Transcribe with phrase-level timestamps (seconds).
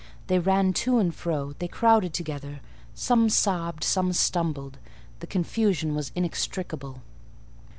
[0.25, 2.61] They ran to and fro; they crowded together:
[2.95, 4.79] some sobbed, some stumbled:
[5.19, 7.03] the confusion was inextricable.